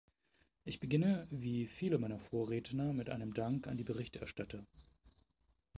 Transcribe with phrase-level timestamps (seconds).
[0.63, 4.65] Ich beginne wie viele meiner Vorredner mit einem Dank an die Berichterstatter.